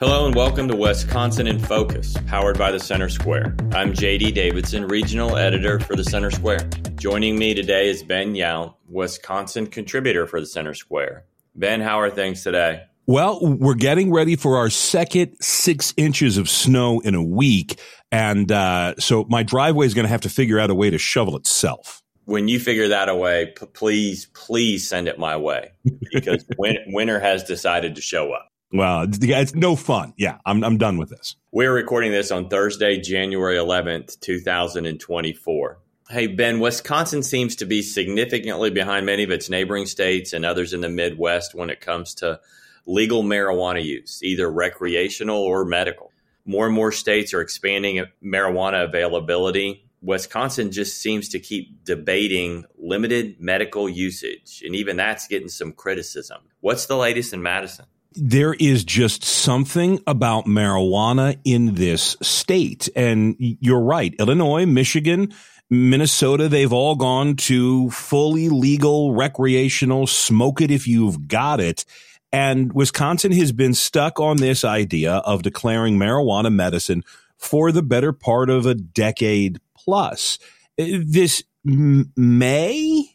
[0.00, 3.54] Hello and welcome to Wisconsin in Focus, powered by the Center Square.
[3.70, 6.68] I'm JD Davidson, regional editor for the Center Square.
[6.96, 11.26] Joining me today is Ben Yount, Wisconsin contributor for the Center Square.
[11.54, 12.82] Ben, how are things today?
[13.06, 17.78] Well, we're getting ready for our second six inches of snow in a week.
[18.10, 20.98] And uh, so my driveway is going to have to figure out a way to
[20.98, 22.02] shovel itself.
[22.24, 25.70] When you figure that away, p- please, please send it my way
[26.10, 28.50] because win- winter has decided to show up.
[28.74, 30.14] Well, it's, no fun.
[30.16, 31.36] Yeah, I'm, I'm done with this.
[31.52, 35.78] We're recording this on Thursday, January 11th, 2024.
[36.10, 40.72] Hey, Ben, Wisconsin seems to be significantly behind many of its neighboring states and others
[40.72, 42.40] in the Midwest when it comes to
[42.84, 46.10] legal marijuana use, either recreational or medical.
[46.44, 49.88] More and more states are expanding marijuana availability.
[50.02, 56.42] Wisconsin just seems to keep debating limited medical usage, and even that's getting some criticism.
[56.58, 57.86] What's the latest in Madison?
[58.14, 62.88] There is just something about marijuana in this state.
[62.94, 64.14] And you're right.
[64.18, 65.32] Illinois, Michigan,
[65.70, 71.84] Minnesota, they've all gone to fully legal recreational smoke it if you've got it.
[72.32, 77.04] And Wisconsin has been stuck on this idea of declaring marijuana medicine
[77.38, 80.38] for the better part of a decade plus.
[80.78, 83.13] Uh, this may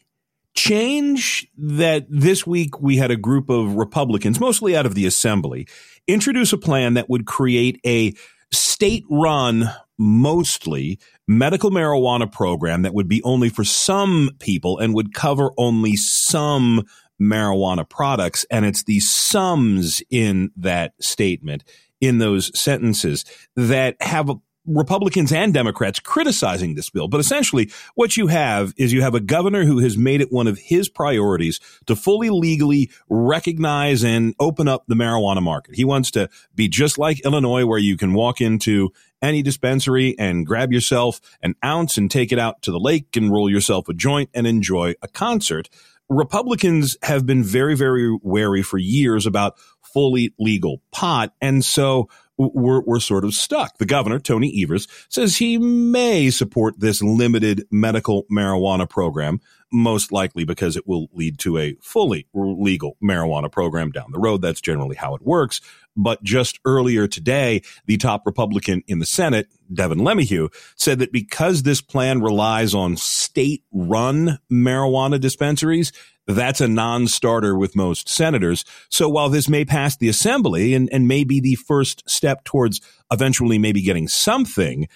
[0.54, 5.66] change that this week we had a group of Republicans, mostly out of the assembly,
[6.06, 8.12] introduce a plan that would create a
[8.52, 10.98] state run, mostly
[11.28, 16.84] medical marijuana program that would be only for some people and would cover only some
[17.20, 18.44] marijuana products.
[18.50, 21.64] And it's the sums in that statement,
[22.00, 23.24] in those sentences
[23.56, 27.08] that have a Republicans and Democrats criticizing this bill.
[27.08, 30.46] But essentially, what you have is you have a governor who has made it one
[30.46, 35.74] of his priorities to fully legally recognize and open up the marijuana market.
[35.74, 38.90] He wants to be just like Illinois, where you can walk into
[39.22, 43.30] any dispensary and grab yourself an ounce and take it out to the lake and
[43.30, 45.68] roll yourself a joint and enjoy a concert.
[46.08, 49.56] Republicans have been very, very wary for years about
[49.92, 51.32] fully legal pot.
[51.40, 53.78] And so we're, we're sort of stuck.
[53.78, 59.40] The governor, Tony Evers, says he may support this limited medical marijuana program,
[59.72, 64.42] most likely because it will lead to a fully legal marijuana program down the road.
[64.42, 65.60] That's generally how it works.
[65.96, 71.62] But just earlier today, the top Republican in the Senate, Devin LeMahieu, said that because
[71.62, 75.92] this plan relies on state run marijuana dispensaries,
[76.36, 78.64] that's a non-starter with most senators.
[78.88, 82.80] So while this may pass the assembly and, and may be the first step towards
[83.10, 84.88] eventually maybe getting something,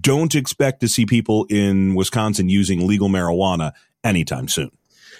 [0.00, 3.72] don't expect to see people in Wisconsin using legal marijuana
[4.04, 4.70] anytime soon.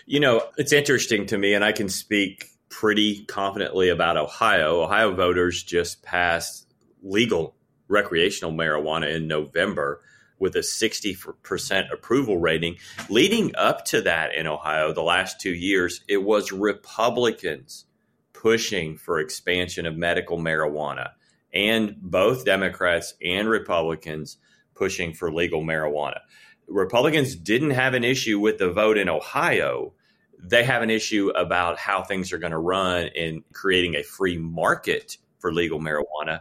[0.06, 4.82] You know, it's interesting to me, and I can speak pretty confidently about Ohio.
[4.82, 6.66] Ohio voters just passed
[7.02, 7.54] legal
[7.88, 10.00] recreational marijuana in November
[10.40, 12.76] with a 60% approval rating.
[13.08, 17.84] Leading up to that in Ohio, the last two years, it was Republicans
[18.32, 21.10] pushing for expansion of medical marijuana,
[21.52, 24.38] and both Democrats and Republicans
[24.74, 26.20] pushing for legal marijuana.
[26.66, 29.92] Republicans didn't have an issue with the vote in Ohio.
[30.38, 34.38] They have an issue about how things are going to run in creating a free
[34.38, 36.40] market for legal marijuana.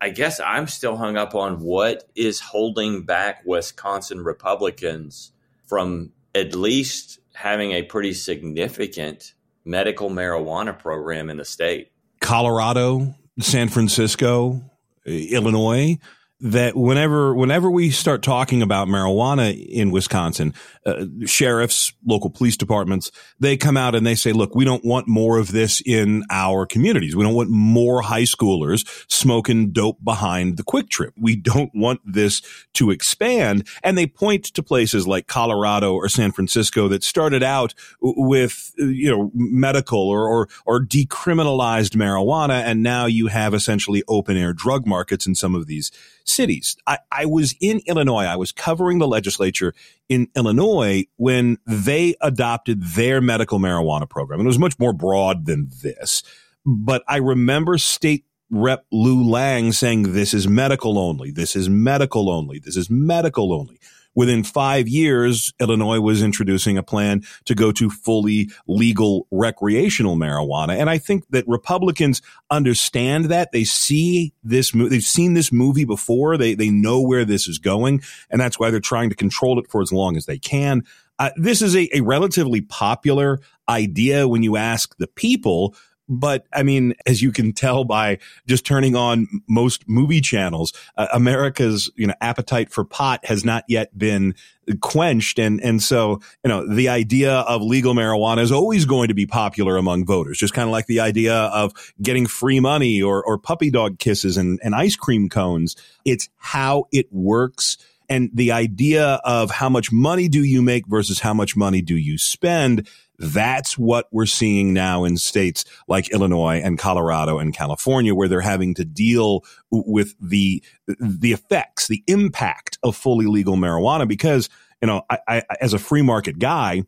[0.00, 5.32] I guess I'm still hung up on what is holding back Wisconsin Republicans
[5.66, 11.90] from at least having a pretty significant medical marijuana program in the state.
[12.20, 14.62] Colorado, San Francisco,
[15.04, 15.98] Illinois,
[16.40, 20.54] that whenever whenever we start talking about marijuana in Wisconsin,
[20.86, 23.10] uh, sheriffs, local police departments,
[23.40, 26.64] they come out and they say, "Look, we don't want more of this in our
[26.64, 27.16] communities.
[27.16, 31.12] We don't want more high schoolers smoking dope behind the Kwik Trip.
[31.18, 32.40] We don't want this
[32.74, 37.74] to expand." And they point to places like Colorado or San Francisco that started out
[38.00, 44.36] with you know medical or or, or decriminalized marijuana, and now you have essentially open
[44.36, 45.90] air drug markets in some of these
[46.28, 46.76] cities.
[46.86, 48.24] I, I was in Illinois.
[48.24, 49.74] I was covering the legislature
[50.08, 54.40] in Illinois when they adopted their medical marijuana program.
[54.40, 56.22] And it was much more broad than this.
[56.64, 61.30] But I remember state Rep Lou Lang saying, this is medical only.
[61.30, 62.58] This is medical only.
[62.58, 63.78] This is medical only.
[64.14, 70.76] Within five years, Illinois was introducing a plan to go to fully legal recreational marijuana.
[70.76, 72.20] And I think that Republicans
[72.50, 73.52] understand that.
[73.52, 76.36] They see this, they've seen this movie before.
[76.36, 78.02] They, they know where this is going.
[78.28, 80.84] And that's why they're trying to control it for as long as they can.
[81.20, 85.74] Uh, this is a, a relatively popular idea when you ask the people
[86.08, 91.06] But I mean, as you can tell by just turning on most movie channels, uh,
[91.12, 94.34] America's, you know, appetite for pot has not yet been
[94.80, 95.38] quenched.
[95.38, 99.26] And, and so, you know, the idea of legal marijuana is always going to be
[99.26, 103.38] popular among voters, just kind of like the idea of getting free money or, or
[103.38, 105.76] puppy dog kisses and, and ice cream cones.
[106.04, 107.76] It's how it works.
[108.10, 111.96] And the idea of how much money do you make versus how much money do
[111.96, 112.88] you spend
[113.18, 118.40] that's what we're seeing now in states like Illinois and Colorado and California, where they're
[118.40, 124.06] having to deal with the, the effects, the impact of fully legal marijuana.
[124.06, 124.48] Because,
[124.80, 126.84] you know, I, I as a free market guy,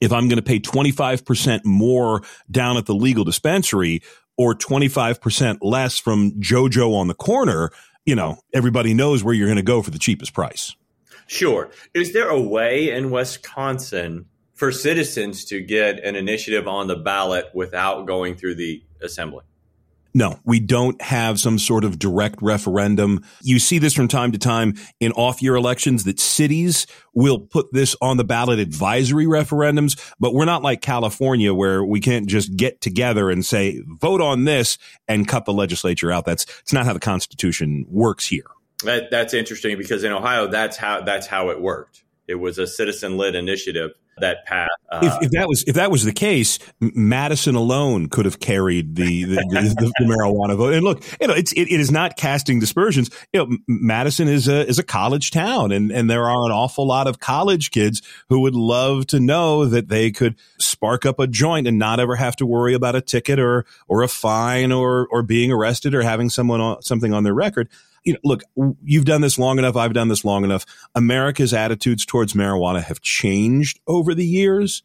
[0.00, 4.02] if I'm going to pay 25% more down at the legal dispensary
[4.36, 7.70] or 25% less from JoJo on the corner,
[8.04, 10.74] you know, everybody knows where you're going to go for the cheapest price.
[11.26, 11.70] Sure.
[11.94, 14.26] Is there a way in Wisconsin
[14.64, 19.44] for citizens to get an initiative on the ballot without going through the assembly.
[20.14, 23.22] No, we don't have some sort of direct referendum.
[23.42, 27.74] You see this from time to time in off year elections that cities will put
[27.74, 32.56] this on the ballot advisory referendums, but we're not like California where we can't just
[32.56, 36.24] get together and say, vote on this and cut the legislature out.
[36.24, 38.46] That's, it's not how the Constitution works here.
[38.84, 42.02] That, that's interesting because in Ohio, that's how, that's how it worked.
[42.26, 44.68] It was a citizen led initiative that path.
[44.90, 48.94] Uh, if, if, that was if that was the case, Madison alone could have carried
[48.96, 50.74] the the, the, the marijuana vote.
[50.74, 53.10] And look, you know, it's it, it is not casting dispersions.
[53.32, 56.86] You know, Madison is a is a college town, and and there are an awful
[56.86, 61.26] lot of college kids who would love to know that they could spark up a
[61.26, 65.08] joint and not ever have to worry about a ticket or or a fine or
[65.10, 67.68] or being arrested or having someone on, something on their record
[68.04, 68.42] you know, look,
[68.82, 69.76] you've done this long enough.
[69.76, 70.66] I've done this long enough.
[70.94, 74.82] America's attitudes towards marijuana have changed over the years.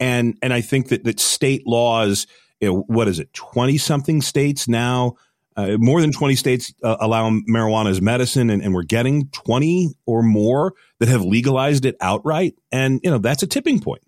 [0.00, 2.26] And, and I think that, that state laws,
[2.60, 5.16] you know, what is it, 20 something states now,
[5.54, 9.90] uh, more than 20 states uh, allow marijuana as medicine and, and we're getting 20
[10.06, 12.54] or more that have legalized it outright.
[12.72, 14.02] And, you know, that's a tipping point.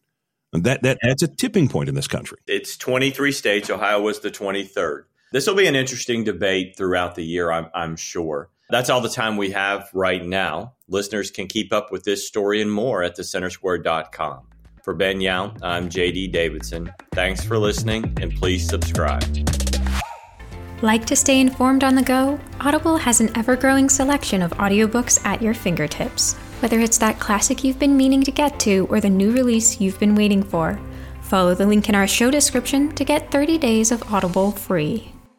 [0.52, 2.38] That, that, that's a tipping point in this country.
[2.46, 3.68] It's 23 states.
[3.68, 5.04] Ohio was the 23rd.
[5.32, 8.50] This will be an interesting debate throughout the year, I'm, I'm sure.
[8.70, 10.74] That's all the time we have right now.
[10.88, 14.46] Listeners can keep up with this story and more at thecentersquare.com.
[14.82, 16.92] For Ben Yount, I'm JD Davidson.
[17.12, 19.24] Thanks for listening and please subscribe.
[20.82, 22.38] Like to stay informed on the go?
[22.60, 26.34] Audible has an ever growing selection of audiobooks at your fingertips.
[26.60, 29.98] Whether it's that classic you've been meaning to get to or the new release you've
[29.98, 30.78] been waiting for,
[31.22, 35.13] follow the link in our show description to get 30 days of Audible free.